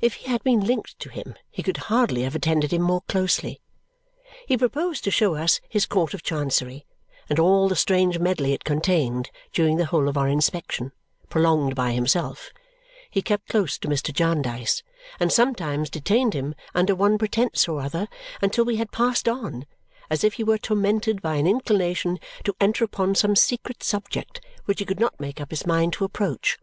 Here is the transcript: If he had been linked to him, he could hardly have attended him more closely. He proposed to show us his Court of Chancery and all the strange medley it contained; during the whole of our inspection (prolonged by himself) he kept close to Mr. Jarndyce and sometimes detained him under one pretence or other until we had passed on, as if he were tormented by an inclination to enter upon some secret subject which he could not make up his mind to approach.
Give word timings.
If 0.00 0.14
he 0.14 0.30
had 0.30 0.42
been 0.42 0.64
linked 0.66 0.98
to 1.00 1.10
him, 1.10 1.34
he 1.50 1.62
could 1.62 1.76
hardly 1.92 2.22
have 2.22 2.34
attended 2.34 2.72
him 2.72 2.80
more 2.80 3.02
closely. 3.02 3.60
He 4.48 4.56
proposed 4.56 5.04
to 5.04 5.10
show 5.10 5.34
us 5.34 5.60
his 5.68 5.84
Court 5.84 6.14
of 6.14 6.22
Chancery 6.22 6.86
and 7.28 7.38
all 7.38 7.68
the 7.68 7.76
strange 7.76 8.18
medley 8.18 8.54
it 8.54 8.64
contained; 8.64 9.30
during 9.52 9.76
the 9.76 9.84
whole 9.84 10.08
of 10.08 10.16
our 10.16 10.26
inspection 10.26 10.92
(prolonged 11.28 11.74
by 11.74 11.92
himself) 11.92 12.50
he 13.10 13.20
kept 13.20 13.48
close 13.50 13.76
to 13.80 13.88
Mr. 13.88 14.10
Jarndyce 14.10 14.82
and 15.20 15.30
sometimes 15.30 15.90
detained 15.90 16.32
him 16.32 16.54
under 16.74 16.94
one 16.94 17.18
pretence 17.18 17.68
or 17.68 17.82
other 17.82 18.08
until 18.40 18.64
we 18.64 18.76
had 18.76 18.90
passed 18.90 19.28
on, 19.28 19.66
as 20.08 20.24
if 20.24 20.32
he 20.32 20.44
were 20.44 20.56
tormented 20.56 21.20
by 21.20 21.34
an 21.34 21.46
inclination 21.46 22.18
to 22.44 22.56
enter 22.58 22.86
upon 22.86 23.14
some 23.14 23.36
secret 23.36 23.82
subject 23.82 24.40
which 24.64 24.78
he 24.78 24.86
could 24.86 24.98
not 24.98 25.20
make 25.20 25.42
up 25.42 25.50
his 25.50 25.66
mind 25.66 25.92
to 25.92 26.06
approach. 26.06 26.58